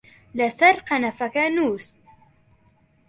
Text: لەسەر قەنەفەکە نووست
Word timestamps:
لەسەر 0.37 0.75
قەنەفەکە 0.87 1.45
نووست 1.55 1.99